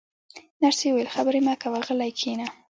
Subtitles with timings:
[0.61, 2.47] نرسې وویل: خبرې مه کوه، غلی کښېنه.